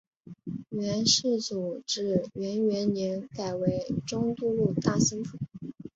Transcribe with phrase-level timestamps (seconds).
[0.71, 5.37] 元世祖至元元年改为中都路大兴府。